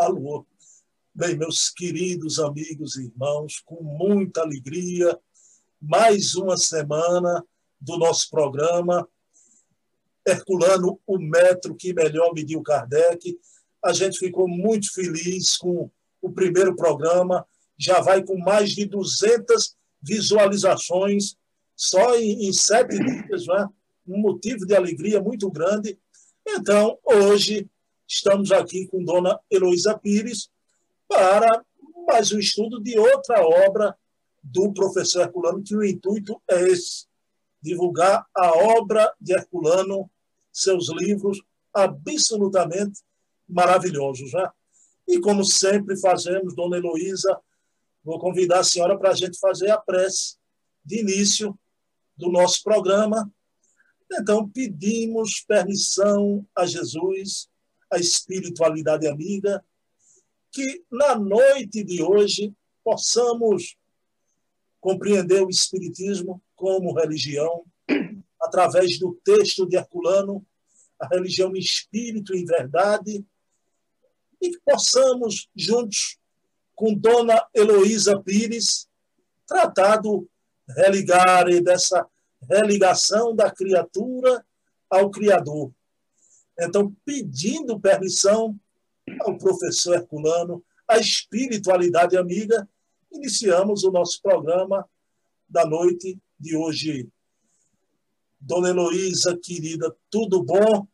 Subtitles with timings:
[0.00, 0.46] Alô.
[1.14, 5.14] Bem, meus queridos amigos e irmãos, com muita alegria,
[5.78, 7.44] mais uma semana
[7.78, 9.06] do nosso programa
[10.26, 13.38] Herculano, o metro que melhor mediu Kardec.
[13.84, 15.90] A gente ficou muito feliz com
[16.22, 21.36] o primeiro programa, já vai com mais de 200 visualizações
[21.76, 23.68] só em, em sete dias, né?
[24.08, 25.98] um motivo de alegria muito grande.
[26.48, 27.68] Então, hoje,
[28.10, 30.50] estamos aqui com Dona Heloísa Pires
[31.06, 31.64] para
[32.08, 33.96] mais um estudo de outra obra
[34.42, 37.06] do professor Herculano, que o intuito é esse,
[37.62, 40.10] divulgar a obra de Herculano,
[40.52, 41.40] seus livros
[41.72, 43.00] absolutamente
[43.48, 44.32] maravilhosos.
[44.32, 44.50] Né?
[45.06, 47.40] E como sempre fazemos, Dona Heloísa,
[48.02, 50.36] vou convidar a senhora para a gente fazer a prece
[50.84, 51.56] de início
[52.16, 53.30] do nosso programa.
[54.10, 57.49] Então, pedimos permissão a Jesus,
[57.90, 59.64] a espiritualidade amiga,
[60.52, 63.76] que na noite de hoje possamos
[64.80, 67.64] compreender o Espiritismo como religião,
[68.40, 70.44] através do texto de Herculano,
[70.98, 73.24] a religião espírito em verdade,
[74.40, 76.18] e que possamos, juntos
[76.74, 78.88] com Dona Heloísa Pires,
[79.46, 80.28] tratar do
[80.68, 82.06] religare, dessa
[82.48, 84.44] religação da criatura
[84.88, 85.72] ao Criador.
[86.60, 88.54] Então, pedindo permissão
[89.22, 92.68] ao professor Herculano, a espiritualidade amiga,
[93.10, 94.86] iniciamos o nosso programa
[95.48, 97.08] da noite de hoje.
[98.38, 100.86] Dona Heloísa, querida, tudo bom?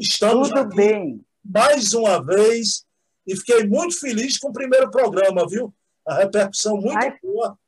[0.00, 1.26] Estamos tudo aqui bem.
[1.44, 2.86] mais uma vez
[3.26, 5.74] e fiquei muito feliz com o primeiro programa, viu?
[6.06, 7.58] A repercussão muito Ai, boa.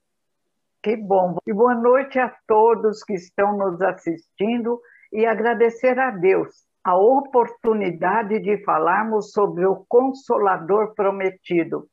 [0.83, 1.37] Que bom.
[1.47, 4.81] E boa noite a todos que estão nos assistindo
[5.13, 11.89] e agradecer a Deus a oportunidade de falarmos sobre o Consolador Prometido.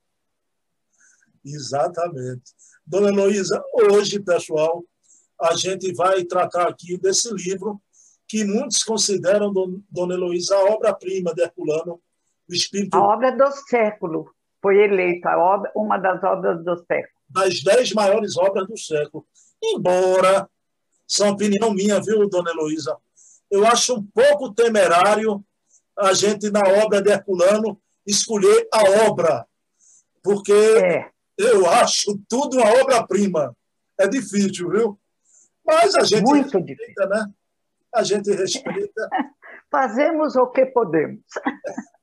[1.46, 2.54] Exatamente.
[2.86, 4.84] Dona Heloísa, hoje, pessoal,
[5.40, 7.80] a gente vai tratar aqui desse livro
[8.28, 9.54] que muitos consideram,
[9.90, 12.02] Dona Heloísa, a obra-prima de Herculano,
[12.50, 12.98] o Espírito...
[12.98, 14.32] A obra do século.
[14.62, 17.16] Foi eleita obra, uma das obras do século.
[17.30, 19.26] Das dez maiores obras do século.
[19.64, 20.50] Embora,
[21.08, 22.98] são opinião minha, viu, Dona Heloísa?
[23.50, 25.44] Eu acho um pouco temerário
[25.98, 29.46] a gente, na obra de Herculano, escolher a obra,
[30.24, 31.10] porque é.
[31.38, 33.56] eu acho tudo uma obra-prima.
[33.98, 35.00] É difícil, viu?
[35.66, 37.10] Mas a gente Muito respeita, difícil.
[37.10, 37.34] né?
[37.94, 39.10] A gente respeita.
[39.70, 41.22] Fazemos o que podemos.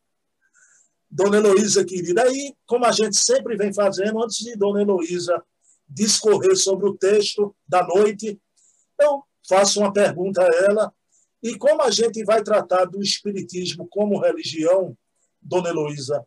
[1.10, 5.42] Dona Heloísa, querida, aí, como a gente sempre vem fazendo, antes de Dona Heloísa
[5.88, 8.40] discorrer sobre o texto da noite,
[9.00, 10.92] eu faço uma pergunta a ela.
[11.42, 14.96] E como a gente vai tratar do Espiritismo como religião,
[15.40, 16.24] Dona Heloísa,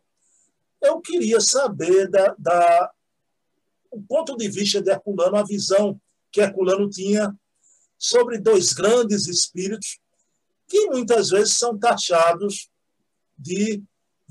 [0.80, 2.90] eu queria saber da, da,
[3.90, 6.00] o ponto de vista de Herculano, a visão
[6.32, 7.34] que Herculano tinha
[7.98, 10.00] sobre dois grandes espíritos
[10.66, 12.70] que muitas vezes são taxados
[13.36, 13.82] de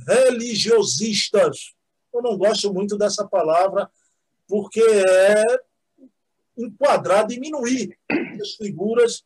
[0.07, 1.73] religiosistas.
[2.13, 3.89] Eu não gosto muito dessa palavra,
[4.47, 5.43] porque é
[6.57, 7.97] enquadrar, diminuir
[8.41, 9.23] as figuras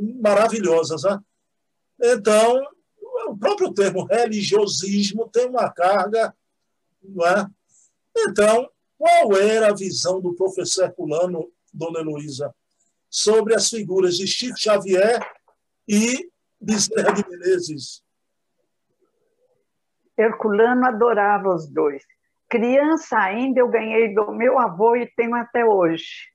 [0.00, 1.02] maravilhosas.
[1.02, 1.20] Né?
[2.00, 2.66] Então,
[3.28, 6.34] o próprio termo religiosismo tem uma carga.
[7.02, 7.46] Não é?
[8.16, 12.54] Então, qual era a visão do professor Herculano, Dona Heloísa,
[13.10, 15.20] sobre as figuras de Chico Xavier
[15.88, 16.30] e
[16.60, 18.02] Bezerra de Menezes?
[20.16, 22.04] Herculano adorava os dois.
[22.48, 26.30] Criança ainda eu ganhei do meu avô e tenho até hoje.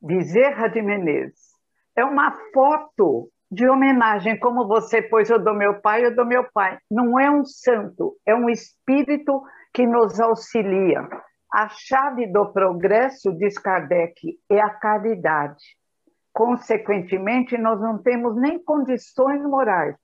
[0.00, 1.45] Bezerra de Menezes.
[1.96, 6.26] É uma foto de homenagem, como você pôs o do meu pai e o do
[6.26, 6.78] meu pai.
[6.90, 9.42] Não é um santo, é um espírito
[9.72, 11.08] que nos auxilia.
[11.52, 15.64] A chave do progresso, diz Kardec, é a caridade.
[16.32, 19.96] Consequentemente, nós não temos nem condições morais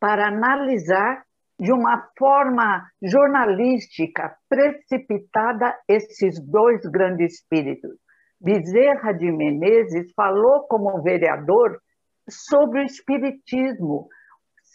[0.00, 1.24] para analisar
[1.58, 8.03] de uma forma jornalística precipitada esses dois grandes espíritos.
[8.40, 11.78] Bezerra de Menezes falou como vereador
[12.28, 14.08] sobre o espiritismo,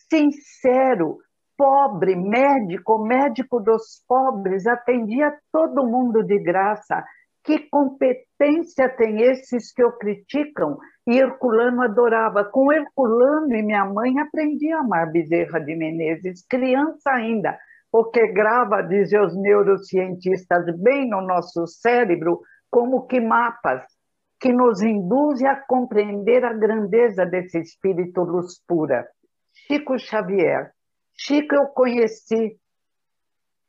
[0.09, 1.17] sincero,
[1.57, 7.03] pobre, médico, médico dos pobres, atendia todo mundo de graça,
[7.43, 10.77] que competência tem esses que o criticam?
[11.07, 12.43] E Herculano adorava.
[12.45, 17.57] Com Herculano e minha mãe aprendi a amar Bezerra de Menezes, criança ainda,
[17.91, 22.39] porque grava, dizem os neurocientistas, bem no nosso cérebro,
[22.69, 23.83] como que mapas
[24.39, 29.05] que nos induzem a compreender a grandeza desse espírito luz pura.
[29.53, 30.71] Chico Xavier.
[31.17, 32.57] Chico eu conheci,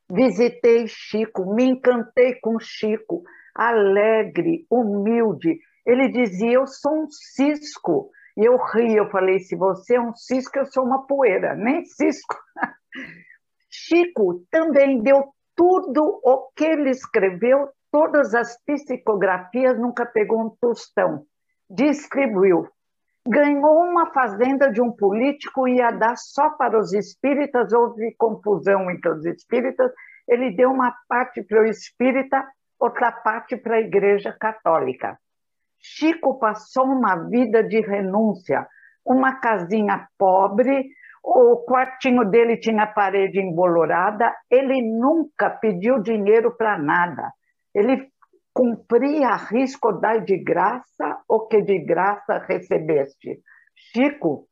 [0.09, 3.25] visitei Chico, me encantei com Chico,
[3.55, 5.59] alegre, humilde.
[5.85, 8.11] Ele dizia: Eu sou um cisco.
[8.37, 11.85] E eu ri, eu falei: Se você é um cisco, eu sou uma poeira, nem
[11.85, 12.37] cisco.
[13.69, 21.27] Chico também deu tudo o que ele escreveu, todas as psicografias, nunca pegou um tostão.
[21.69, 22.67] Distribuiu.
[23.29, 29.11] Ganhou uma fazenda de um político, ia dar só para os espíritas, houve confusão entre
[29.11, 29.93] os espíritas.
[30.27, 32.43] Ele deu uma parte para o espírita,
[32.79, 35.19] outra parte para a Igreja Católica.
[35.79, 38.67] Chico passou uma vida de renúncia,
[39.05, 40.89] uma casinha pobre,
[41.23, 47.33] o quartinho dele tinha parede embolorada, ele nunca pediu dinheiro para nada.
[47.75, 48.11] Ele
[48.53, 53.41] cumpria risco dar de graça o que de graça recebeste.
[53.75, 54.47] Chico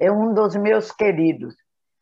[0.00, 1.54] é um dos meus queridos.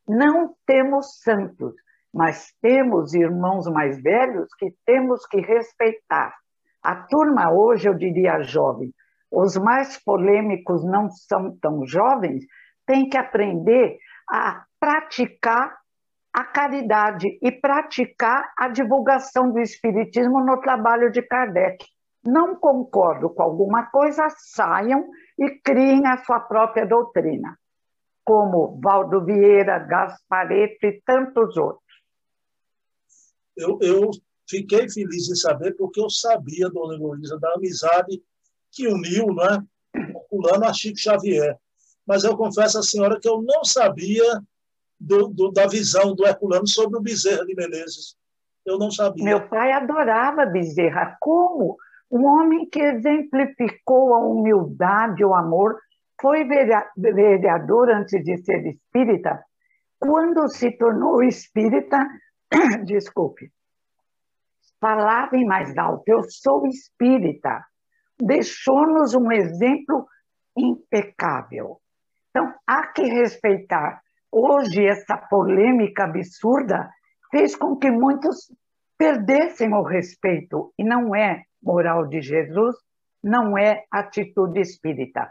[0.08, 1.74] Não temos santos,
[2.14, 6.34] mas temos irmãos mais velhos que temos que respeitar.
[6.82, 8.92] A turma hoje, eu diria jovem,
[9.30, 12.44] os mais polêmicos não são tão jovens,
[12.86, 13.98] tem que aprender
[14.28, 15.76] a praticar
[16.32, 21.84] a caridade e praticar a divulgação do Espiritismo no trabalho de Kardec.
[22.22, 27.58] Não concordo com alguma coisa, saiam e criem a sua própria doutrina,
[28.24, 31.82] como Valdo Vieira, Gaspareto e tantos outros.
[33.56, 34.10] Eu, eu
[34.48, 38.22] fiquei feliz em saber, porque eu sabia, dona Heloísa, da amizade
[38.70, 39.64] que uniu né,
[40.14, 41.56] o fulano a Chico Xavier
[42.06, 44.24] mas eu confesso à senhora que eu não sabia
[44.98, 48.16] do, do, da visão do Herculano sobre o Bezerra de Menezes.
[48.64, 49.24] Eu não sabia.
[49.24, 51.16] Meu pai adorava Bezerra.
[51.20, 51.76] Como?
[52.10, 55.78] Um homem que exemplificou a humildade, o amor,
[56.20, 56.44] foi
[56.96, 59.44] vereador antes de ser espírita.
[59.98, 62.06] Quando se tornou espírita,
[62.84, 63.50] desculpe,
[64.80, 67.64] falava em mais alto: Eu sou espírita.
[68.18, 70.06] Deixou-nos um exemplo
[70.56, 71.80] impecável.
[72.36, 74.02] Então, há que respeitar.
[74.30, 76.90] Hoje, essa polêmica absurda
[77.30, 78.52] fez com que muitos
[78.98, 82.76] perdessem o respeito, e não é moral de Jesus,
[83.24, 85.30] não é atitude espírita.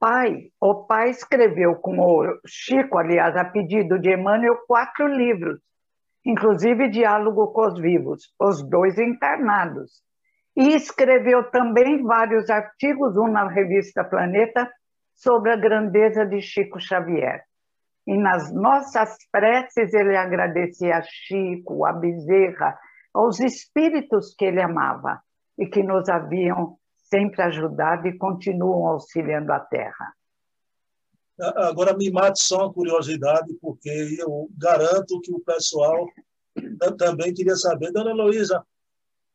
[0.00, 5.60] Pai, o pai escreveu com o Chico, aliás, a pedido de Emmanuel, quatro livros,
[6.26, 10.02] inclusive Diálogo com os Vivos, os dois encarnados.
[10.56, 14.68] E escreveu também vários artigos, um na revista Planeta
[15.18, 17.42] sobre a grandeza de Chico Xavier.
[18.06, 22.78] E nas nossas preces ele agradecia a Chico, a Bezerra,
[23.12, 25.20] aos espíritos que ele amava
[25.58, 26.78] e que nos haviam
[27.10, 30.14] sempre ajudado e continuam auxiliando a Terra.
[31.40, 36.06] Agora me mate só uma curiosidade, porque eu garanto que o pessoal
[36.96, 37.92] também queria saber.
[37.92, 38.64] Dona Heloísa,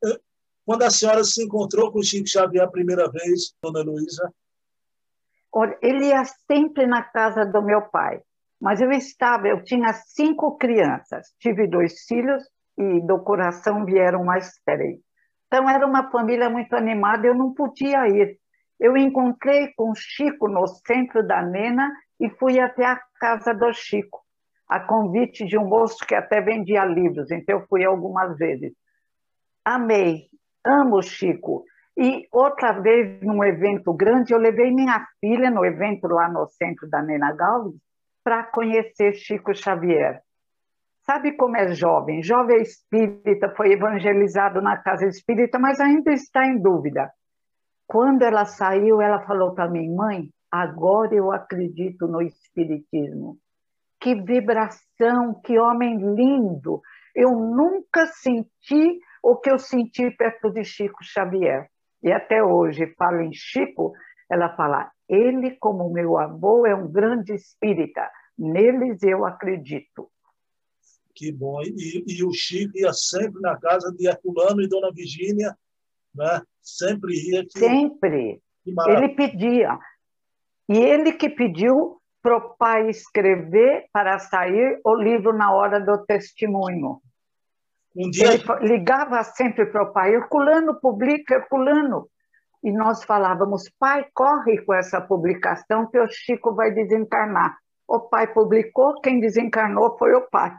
[0.05, 0.19] eh,
[0.65, 4.33] quando a senhora se encontrou com Chico Xavier a primeira vez, Dona Heloísa,
[5.81, 8.21] ele ia sempre na casa do meu pai,
[8.59, 12.43] mas eu estava, eu tinha cinco crianças, tive dois filhos
[12.77, 14.99] e do coração vieram mais três.
[15.47, 18.39] Então era uma família muito animada, eu não podia ir.
[18.79, 24.21] Eu encontrei com Chico no centro da Nena e fui até a casa do Chico,
[24.67, 28.73] a convite de um moço que até vendia livros, então eu fui algumas vezes.
[29.63, 30.29] Amei,
[30.65, 31.63] amo Chico.
[31.95, 36.89] E outra vez, num evento grande, eu levei minha filha no evento lá no centro
[36.89, 37.79] da Nena Galves
[38.23, 40.21] para conhecer Chico Xavier.
[41.05, 42.23] Sabe como é jovem?
[42.23, 47.11] Jovem espírita, foi evangelizado na casa espírita, mas ainda está em dúvida.
[47.85, 53.37] Quando ela saiu, ela falou para mim, mãe, agora eu acredito no espiritismo.
[53.99, 56.81] Que vibração, que homem lindo!
[57.13, 61.69] Eu nunca senti o que eu senti perto de Chico Xavier
[62.03, 63.93] e até hoje falo em Chico,
[64.29, 70.09] ela fala: ele, como meu avô, é um grande espírita, neles eu acredito.
[71.15, 71.61] Que bom.
[71.61, 75.55] E, e, o Chico ia sempre na casa de Herculano e Dona Virgínia,
[76.13, 76.41] né?
[76.61, 77.43] sempre ia.
[77.45, 77.59] Que...
[77.59, 78.41] Sempre.
[78.87, 79.79] ele pedia.
[80.67, 86.03] E ele que pediu para o pai escrever para sair o livro na hora do
[86.05, 87.01] testemunho.
[87.95, 88.33] Um dia...
[88.33, 92.09] Ele ligava sempre para o pai, Herculano publica, Herculano.
[92.63, 97.57] E nós falávamos, pai, corre com essa publicação que o Chico vai desencarnar.
[97.87, 100.55] O pai publicou, quem desencarnou foi o pai.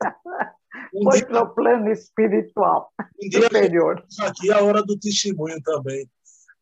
[0.92, 1.26] Um foi dia...
[1.26, 4.04] para o plano espiritual um superior.
[4.20, 6.08] Aqui é a hora do testemunho também.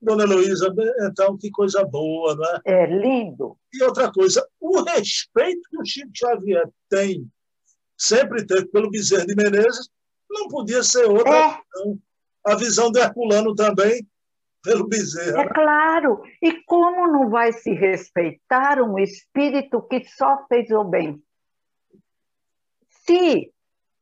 [0.00, 2.60] Dona Heloísa, então, que coisa boa, não é?
[2.64, 3.56] É lindo.
[3.72, 7.30] E outra coisa, o respeito que o Chico Xavier tem,
[7.96, 9.88] sempre teve pelo Bezerra de Menezes,
[10.32, 11.48] não podia ser outra é.
[11.48, 11.98] visão.
[12.44, 14.04] A visão do Herculano também,
[14.62, 15.42] pelo Bezerra.
[15.42, 16.22] É claro.
[16.42, 21.22] E como não vai se respeitar um espírito que só fez o bem?
[23.06, 23.52] Se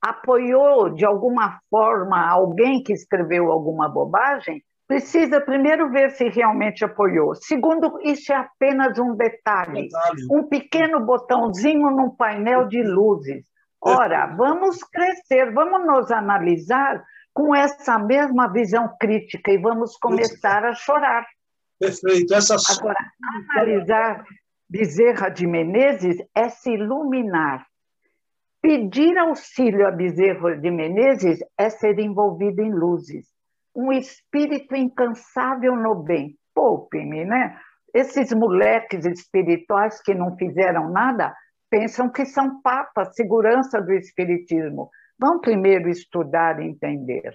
[0.01, 7.35] apoiou de alguma forma alguém que escreveu alguma bobagem, precisa primeiro ver se realmente apoiou.
[7.35, 10.27] Segundo, isso é apenas um detalhe, detalhe.
[10.31, 13.50] um pequeno botãozinho num painel de luzes.
[13.83, 20.75] Ora, vamos crescer, vamos nos analisar com essa mesma visão crítica e vamos começar a
[20.75, 21.27] chorar.
[21.79, 22.35] Perfeito.
[22.35, 22.57] Essa...
[22.79, 22.99] Agora,
[23.51, 24.25] analisar
[24.69, 27.67] Bezerra de Menezes é se iluminar.
[28.61, 33.27] Pedir auxílio a Bezerra de Menezes é ser envolvido em luzes
[33.75, 36.37] um espírito incansável no bem.
[36.55, 37.59] Poupe-me, né?
[37.95, 41.35] Esses moleques espirituais que não fizeram nada
[41.71, 44.91] pensam que são papas, segurança do espiritismo.
[45.19, 47.35] Vão primeiro estudar e entender.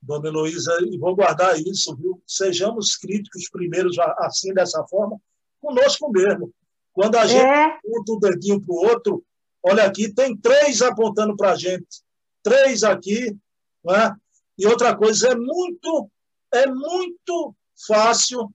[0.00, 2.22] Dona Heloísa, e vou guardar isso, viu?
[2.26, 5.20] Sejamos críticos primeiros, assim, dessa forma,
[5.60, 6.52] conosco mesmo.
[6.92, 7.64] Quando a gente é.
[7.64, 9.24] aponta o dedinho para o outro,
[9.62, 12.02] olha aqui, tem três apontando para a gente.
[12.42, 13.36] Três aqui,
[13.84, 14.16] né?
[14.58, 16.10] E outra coisa, é muito,
[16.52, 17.54] é muito
[17.86, 18.50] fácil,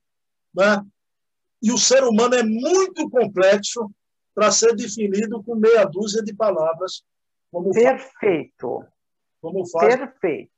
[0.56, 0.84] né?
[1.62, 3.92] e o ser humano é muito complexo
[4.34, 7.04] para ser definido com meia dúzia de palavras.
[7.52, 8.80] Como Perfeito.
[8.80, 8.90] Faz,
[9.42, 9.96] como faz.
[9.96, 10.52] Perfeito.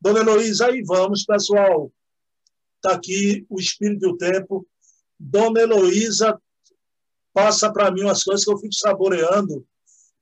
[0.00, 1.92] Dona Heloísa, aí vamos, pessoal.
[2.76, 4.66] Está aqui o Espírito do Tempo.
[5.18, 6.40] Dona Heloísa
[7.32, 9.66] passa para mim umas coisas que eu fico saboreando.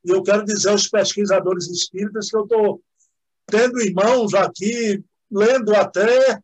[0.04, 2.82] E eu quero dizer aos pesquisadores espíritas que eu estou
[3.46, 6.40] tendo irmãos aqui, lendo até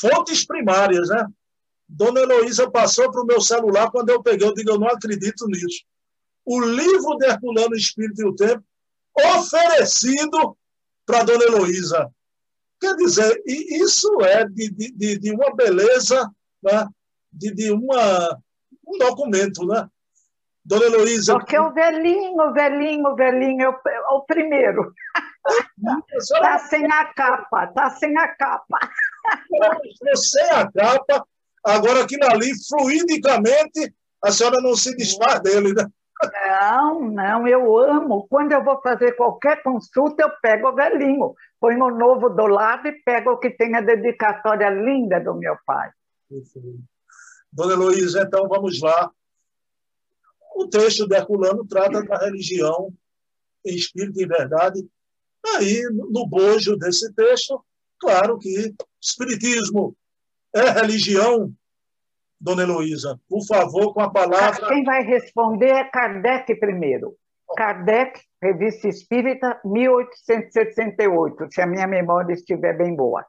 [0.00, 1.26] fontes primárias, né?
[1.88, 5.46] Dona Heloísa passou para o meu celular quando eu peguei, eu digo, eu não acredito
[5.46, 5.84] nisso.
[6.44, 8.64] O livro de Herculano Espírito e o Tempo,
[9.36, 10.56] oferecido
[11.06, 12.10] para Dona Heloísa.
[12.80, 16.30] Quer dizer, isso é de, de, de uma beleza,
[16.62, 16.86] né?
[17.32, 18.38] de, de uma,
[18.86, 19.88] um documento, né?
[20.64, 21.34] Dona Heloísa.
[21.34, 24.92] Porque o velhinho, o velhinho, o velhinho o, é o primeiro.
[26.16, 28.78] Está sem a capa, está sem a capa.
[30.14, 31.26] sem a capa,
[31.64, 35.86] agora aquilo ali, fluidicamente, a senhora não se desfaz dele, né?
[36.60, 38.26] Não, não, eu amo.
[38.28, 42.88] Quando eu vou fazer qualquer consulta, eu pego o velhinho, ponho o novo do lado
[42.88, 45.90] e pego o que tem a dedicatória linda do meu pai.
[47.52, 49.10] Dona Heloísa, então vamos lá.
[50.56, 52.92] O texto de Herculano trata da religião
[53.66, 54.88] em espírito e verdade
[55.46, 57.62] Aí, no bojo desse texto,
[57.98, 59.94] claro que espiritismo
[60.54, 61.52] é religião,
[62.40, 63.18] dona Heloísa.
[63.28, 64.68] Por favor, com a palavra.
[64.68, 67.14] Quem vai responder é Kardec primeiro.
[67.56, 73.24] Kardec, Revista Espírita, 1868, se a minha memória estiver bem boa.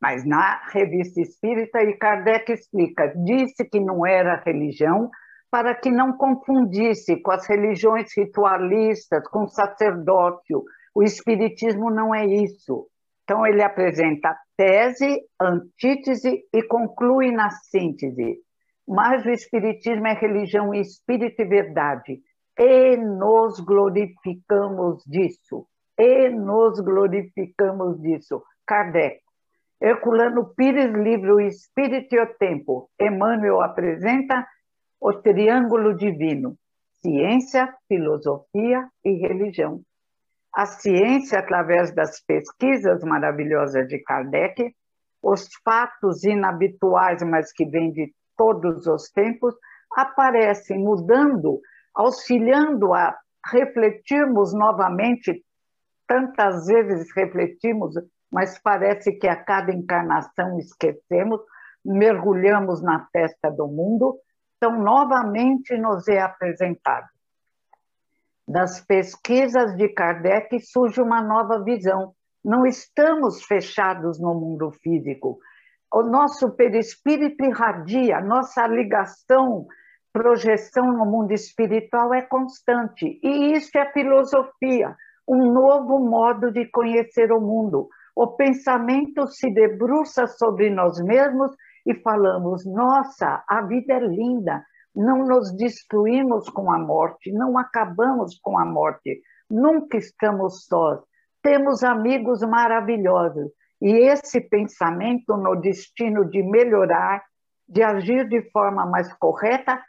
[0.00, 5.10] Mas na Revista Espírita, e Kardec explica: disse que não era religião
[5.50, 12.26] para que não confundisse com as religiões ritualistas, com o sacerdócio, o Espiritismo não é
[12.26, 12.86] isso.
[13.28, 18.38] Então, ele apresenta tese, antítese e conclui na síntese.
[18.86, 22.20] Mas o Espiritismo é religião, espírito e verdade.
[22.56, 25.66] E nos glorificamos disso.
[25.98, 28.44] E nos glorificamos disso.
[28.64, 29.18] Kardec.
[29.82, 32.88] Herculano Pires, livro Espírito e o Tempo.
[32.98, 34.46] Emmanuel apresenta
[35.00, 36.56] o triângulo divino:
[37.02, 39.82] ciência, filosofia e religião
[40.56, 44.74] a ciência através das pesquisas maravilhosas de Kardec,
[45.22, 49.54] os fatos inabituais, mas que vêm de todos os tempos,
[49.94, 51.60] aparecem mudando,
[51.94, 53.14] auxiliando a
[53.52, 55.44] refletirmos novamente.
[56.08, 57.94] Tantas vezes refletimos,
[58.32, 61.38] mas parece que a cada encarnação esquecemos,
[61.84, 64.18] mergulhamos na festa do mundo,
[64.56, 67.08] então novamente nos é apresentado
[68.46, 72.12] das pesquisas de Kardec surge uma nova visão.
[72.44, 75.38] Não estamos fechados no mundo físico.
[75.92, 79.66] O nosso perispírito irradia, nossa ligação,
[80.12, 83.18] projeção no mundo espiritual é constante.
[83.22, 84.96] E isso é filosofia,
[85.28, 87.88] um novo modo de conhecer o mundo.
[88.14, 91.50] O pensamento se debruça sobre nós mesmos
[91.84, 94.64] e falamos: nossa, a vida é linda,
[94.96, 101.00] não nos destruímos com a morte, não acabamos com a morte, nunca estamos sós.
[101.42, 107.22] Temos amigos maravilhosos E esse pensamento no destino de melhorar,
[107.68, 109.80] de agir de forma mais correta,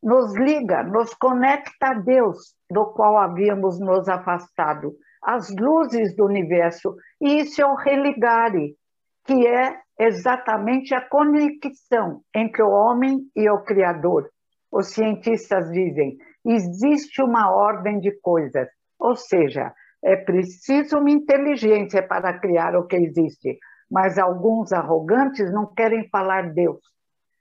[0.00, 6.94] nos liga, nos conecta a Deus, do qual havíamos nos afastado, as luzes do universo.
[7.20, 8.76] E isso é o religare,
[9.24, 14.30] que é exatamente a conexão entre o homem e o Criador.
[14.76, 18.68] Os cientistas dizem: existe uma ordem de coisas,
[18.98, 19.72] ou seja,
[20.04, 23.58] é preciso uma inteligência para criar o que existe,
[23.90, 26.82] mas alguns arrogantes não querem falar Deus.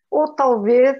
[0.10, 0.96] Ou talvez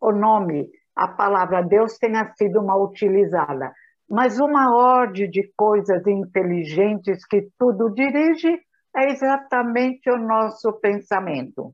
[0.00, 3.72] o nome, a palavra Deus tenha sido mal utilizada,
[4.10, 8.58] mas uma ordem de coisas inteligentes que tudo dirige
[8.96, 11.72] é exatamente o nosso pensamento.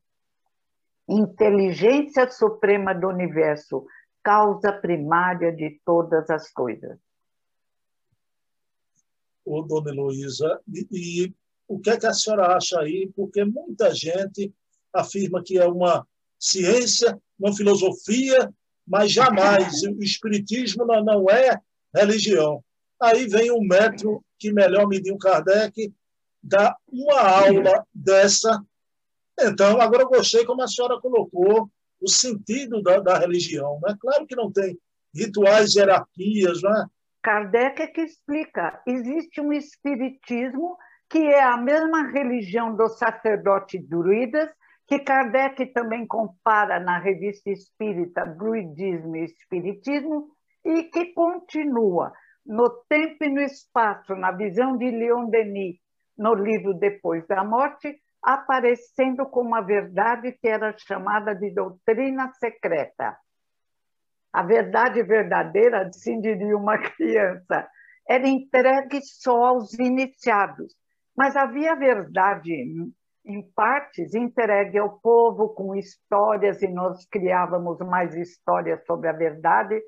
[1.08, 3.86] Inteligência suprema do universo,
[4.22, 6.98] causa primária de todas as coisas
[9.48, 11.34] o Dona Heloísa, e, e
[11.66, 13.10] o que, é que a senhora acha aí?
[13.16, 14.52] Porque muita gente
[14.92, 16.06] afirma que é uma
[16.38, 18.52] ciência, uma filosofia,
[18.86, 21.58] mas jamais o espiritismo não, não é
[21.94, 22.62] religião.
[23.00, 25.92] Aí vem um metro que melhor mediu Kardec,
[26.42, 28.62] dá uma aula dessa.
[29.40, 33.78] Então, agora eu gostei como a senhora colocou o sentido da, da religião.
[33.82, 33.96] Né?
[34.00, 34.76] Claro que não tem
[35.14, 36.86] rituais, hierarquias, né?
[37.22, 38.80] Kardec é que explica.
[38.86, 40.76] Existe um espiritismo
[41.10, 44.50] que é a mesma religião dos sacerdotes druidas,
[44.86, 50.30] que Kardec também compara na revista espírita Druidismo e Espiritismo,
[50.64, 52.12] e que continua
[52.44, 55.76] no tempo e no espaço, na visão de Leon Denis,
[56.16, 63.16] no livro Depois da Morte, aparecendo como a verdade que era chamada de doutrina secreta.
[64.32, 67.68] A verdade verdadeira, assim diria uma criança,
[68.08, 70.74] era entregue só aos iniciados.
[71.16, 72.52] Mas havia verdade,
[73.24, 79.80] em partes, entregue ao povo com histórias, e nós criávamos mais histórias sobre a verdade,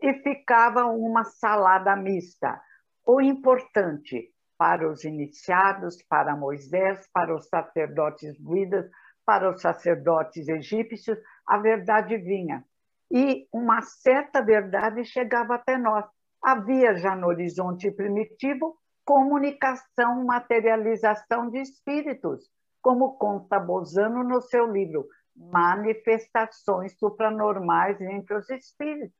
[0.00, 2.60] e ficava uma salada mista.
[3.06, 8.90] O importante para os iniciados, para Moisés, para os sacerdotes druidas,
[9.24, 12.64] para os sacerdotes egípcios, a verdade vinha
[13.10, 16.04] e uma certa verdade chegava até nós.
[16.42, 22.50] Havia já no horizonte primitivo comunicação, materialização de espíritos,
[22.82, 29.16] como conta Bozano no seu livro Manifestações Supranormais entre os Espíritos,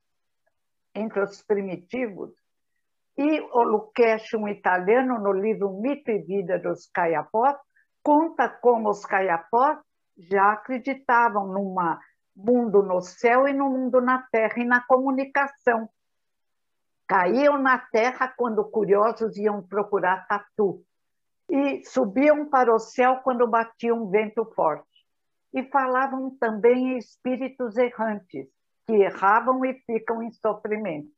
[0.94, 2.34] entre os primitivos.
[3.18, 7.56] E o Lucchesi, um italiano, no livro Mito e Vida dos Caiapós,
[8.00, 9.76] conta como os Caiapós
[10.16, 11.98] já acreditavam numa
[12.36, 15.88] mundo no céu e no mundo na terra, e na comunicação.
[17.08, 20.84] Caíam na terra quando curiosos iam procurar tatu,
[21.50, 24.86] e subiam para o céu quando batia um vento forte.
[25.52, 28.46] E falavam também em espíritos errantes,
[28.86, 31.17] que erravam e ficam em sofrimento.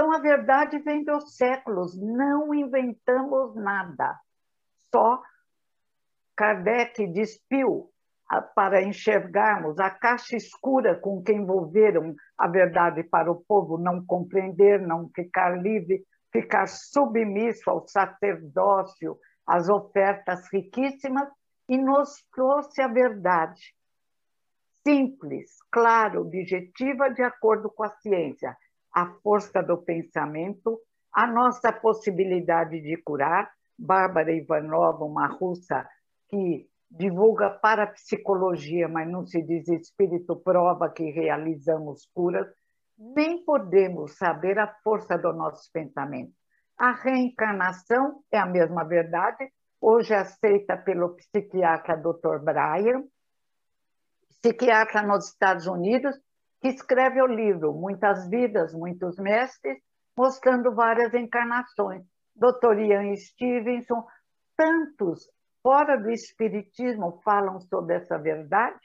[0.00, 4.18] Então, a verdade vem dos séculos, não inventamos nada.
[4.90, 5.20] Só
[6.34, 7.90] Kardec despiu
[8.54, 14.80] para enxergarmos a caixa escura com que envolveram a verdade para o povo não compreender,
[14.80, 21.28] não ficar livre, ficar submisso ao sacerdócio, às ofertas riquíssimas,
[21.68, 23.74] e nos trouxe a verdade.
[24.82, 28.56] Simples, clara, objetiva, de acordo com a ciência,
[28.92, 30.80] a força do pensamento,
[31.12, 33.50] a nossa possibilidade de curar.
[33.78, 35.88] Bárbara Ivanova, uma russa
[36.28, 42.46] que divulga para psicologia, mas não se diz espírito prova que realizamos curas,
[42.98, 46.32] nem podemos saber a força do nosso pensamento.
[46.76, 49.50] A reencarnação é a mesma verdade,
[49.80, 52.38] hoje aceita pelo psiquiatra Dr.
[52.42, 53.04] Brian,
[54.42, 56.16] psiquiatra nos Estados Unidos,
[56.60, 59.78] que escreve o livro Muitas Vidas, Muitos Mestres,
[60.16, 62.04] mostrando várias encarnações.
[62.36, 62.78] Dr.
[62.78, 64.06] Ian Stevenson,
[64.56, 65.28] tantos
[65.62, 68.78] fora do Espiritismo falam sobre essa verdade,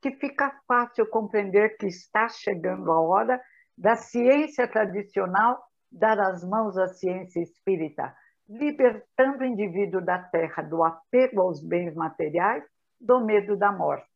[0.00, 3.40] que fica fácil compreender que está chegando a hora
[3.76, 5.60] da ciência tradicional
[5.90, 8.14] dar as mãos à ciência espírita,
[8.48, 12.64] libertando o indivíduo da terra do apego aos bens materiais,
[13.00, 14.06] do medo da morte,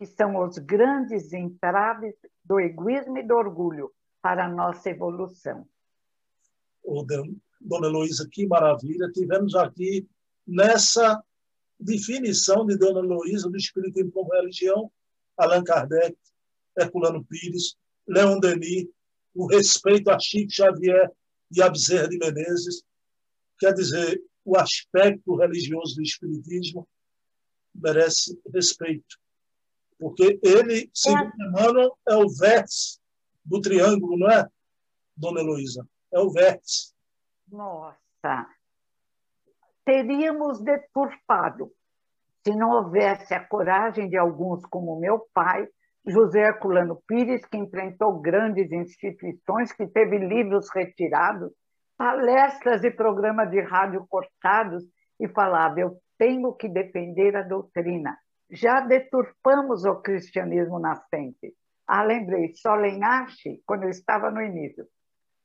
[0.00, 5.68] que são os grandes entraves do egoísmo e do orgulho para a nossa evolução.
[7.60, 9.10] Dona Heloísa, que maravilha!
[9.12, 10.08] Tivemos aqui
[10.46, 11.22] nessa
[11.78, 14.90] definição de Dona Luísa do Espiritismo como religião,
[15.36, 16.16] Allan Kardec,
[16.78, 17.76] Herculano Pires,
[18.08, 18.88] Leon Denis,
[19.34, 21.12] o respeito a Chico Xavier
[21.54, 22.82] e a Bezerra de Menezes,
[23.58, 26.88] quer dizer, o aspecto religioso do Espiritismo
[27.74, 29.20] merece respeito.
[30.00, 31.46] Porque ele, segundo é.
[31.46, 32.98] Emmanuel, é o vértice
[33.44, 34.48] do triângulo, não é,
[35.16, 35.86] dona Heloísa?
[36.12, 36.94] É o vértice.
[37.48, 38.46] Nossa!
[39.84, 41.70] Teríamos deturpado
[42.42, 45.68] se não houvesse a coragem de alguns, como meu pai,
[46.06, 51.52] José Herculano Pires, que enfrentou grandes instituições, que teve livros retirados,
[51.98, 54.82] palestras e programas de rádio cortados
[55.18, 58.16] e falava: eu tenho que defender a doutrina.
[58.50, 61.54] Já deturpamos o cristianismo nascente.
[61.86, 64.86] Ah, lembrei, Solenhache, quando eu estava no início,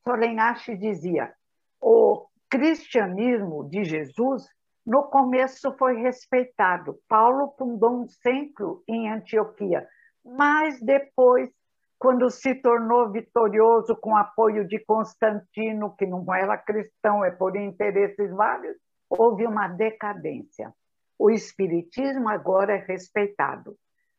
[0.04, 1.34] Solenhache dizia:
[1.82, 4.48] o cristianismo de Jesus
[4.86, 7.00] no começo foi respeitado.
[7.08, 9.88] Paulo fundou um centro em Antioquia,
[10.24, 11.50] mas depois,
[11.98, 18.32] quando se tornou vitorioso com apoio de Constantino, que não era cristão, é por interesses
[18.32, 18.78] vários,
[19.10, 20.74] houve uma decadência.
[21.18, 23.76] O espiritismo agora é respeitado.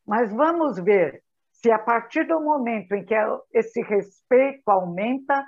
[0.07, 3.15] Mas vamos ver se a partir do momento em que
[3.53, 5.45] esse respeito aumenta,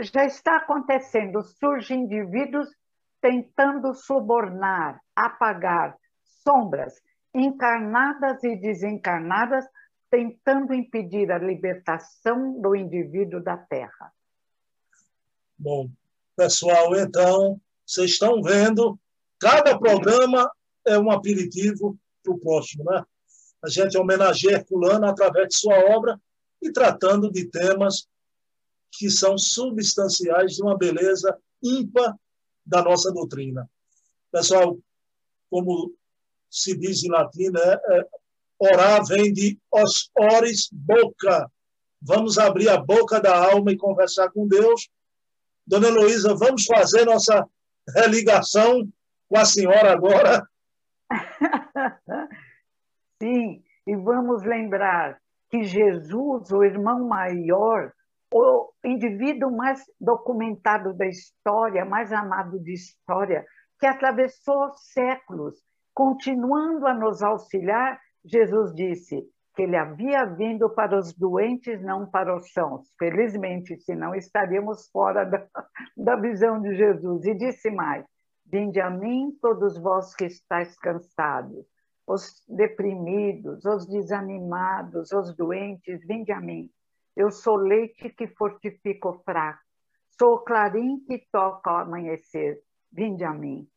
[0.00, 2.68] já está acontecendo, surgem indivíduos
[3.20, 5.96] tentando subornar, apagar
[6.42, 6.94] sombras
[7.34, 9.64] encarnadas e desencarnadas,
[10.10, 14.12] tentando impedir a libertação do indivíduo da Terra.
[15.56, 15.88] Bom,
[16.36, 18.98] pessoal, então, vocês estão vendo,
[19.40, 20.50] cada programa
[20.86, 23.04] é um aperitivo para o próximo, né?
[23.62, 26.20] A gente homenageia Herculano através de sua obra
[26.60, 28.08] e tratando de temas
[28.90, 32.16] que são substanciais de uma beleza ímpar
[32.66, 33.68] da nossa doutrina.
[34.30, 34.78] Pessoal,
[35.50, 35.94] como
[36.50, 38.06] se diz em latim, né, é,
[38.58, 41.50] orar vem de os ores boca.
[42.00, 44.88] Vamos abrir a boca da alma e conversar com Deus.
[45.66, 47.46] Dona Heloísa, vamos fazer nossa
[47.96, 48.88] religação
[49.28, 50.46] com a senhora agora?
[53.20, 55.18] Sim, e vamos lembrar
[55.50, 57.92] que Jesus, o irmão maior,
[58.32, 63.44] o indivíduo mais documentado da história, mais amado de história,
[63.78, 65.54] que atravessou séculos,
[65.94, 69.22] continuando a nos auxiliar, Jesus disse
[69.54, 72.88] que ele havia vindo para os doentes, não para os sãos.
[72.98, 75.46] Felizmente, senão estaríamos fora da,
[75.96, 77.24] da visão de Jesus.
[77.26, 78.06] E disse mais:
[78.52, 81.64] Vinde a mim, todos vós que estáis cansados,
[82.06, 86.70] os deprimidos, os desanimados, os doentes, vinde a mim
[87.16, 89.60] eu sou leite que fortifica o fraco.
[90.18, 92.60] Sou o clarim que toca ao amanhecer.
[92.90, 93.68] Vinde a mim.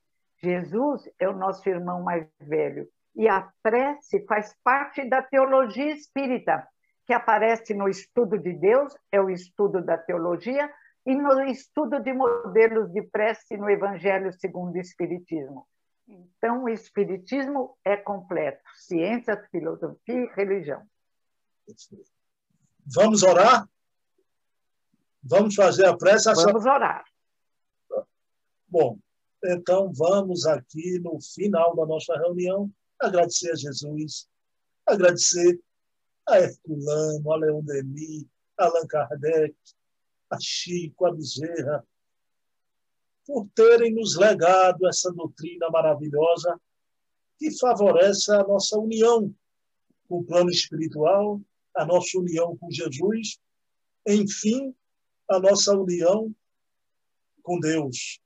[0.41, 2.87] Jesus é o nosso irmão mais velho.
[3.15, 6.67] E a prece faz parte da teologia espírita,
[7.05, 10.69] que aparece no estudo de Deus, é o estudo da teologia,
[11.05, 15.67] e no estudo de modelos de prece no Evangelho segundo o Espiritismo.
[16.07, 20.81] Então, o Espiritismo é completo: ciência, filosofia e religião.
[22.85, 23.67] Vamos orar?
[25.23, 26.31] Vamos fazer a prece?
[26.33, 27.03] Vamos orar.
[28.67, 28.99] Bom,
[29.43, 34.27] então vamos aqui no final da nossa reunião agradecer a Jesus,
[34.85, 35.59] agradecer
[36.27, 38.25] a Herculano, a Leon Denis,
[38.57, 39.55] Allan Kardec,
[40.29, 41.85] a Chico, a Bezerra,
[43.25, 46.59] por terem nos legado essa doutrina maravilhosa
[47.37, 49.33] que favorece a nossa união
[50.07, 51.41] com o plano espiritual
[51.75, 53.37] a nossa união com Jesus,
[54.07, 54.73] enfim,
[55.27, 56.33] a nossa união
[57.43, 58.19] com Deus.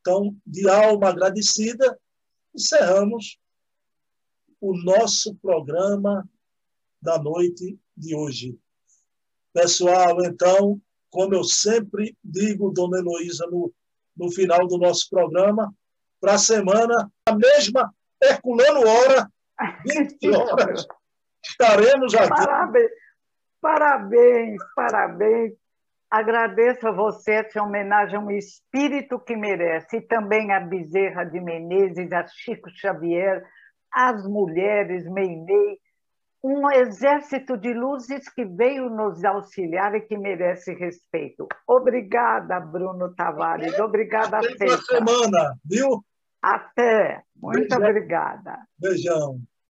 [0.00, 1.98] Então, de alma agradecida,
[2.54, 3.38] encerramos
[4.60, 6.28] o nosso programa
[7.02, 8.58] da noite de hoje.
[9.52, 10.80] Pessoal, então,
[11.16, 13.72] como eu sempre digo, Dona Heloísa, no,
[14.14, 15.74] no final do nosso programa,
[16.20, 17.90] para a semana, a mesma
[18.22, 19.26] Herculano Hora,
[19.86, 20.86] 20 horas
[21.42, 22.28] estaremos aqui.
[22.28, 22.90] Parabéns,
[23.62, 25.52] parabéns, parabéns.
[26.10, 31.40] Agradeço a você essa homenagem a um espírito que merece, e também a Bezerra de
[31.40, 33.42] Menezes, a Chico Xavier,
[33.90, 35.78] as mulheres, Meinei,
[36.42, 41.46] um exército de luzes que veio nos auxiliar e que merece respeito.
[41.66, 43.78] Obrigada, Bruno Tavares.
[43.78, 46.04] Obrigada, Até semana, viu?
[46.40, 47.22] Até.
[47.34, 47.78] Muito Beijão.
[47.78, 48.58] obrigada.
[48.78, 49.40] Beijão.